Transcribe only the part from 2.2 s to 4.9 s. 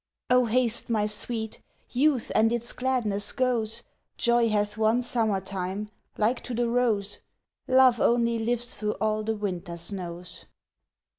and its gladness goes, Joy hath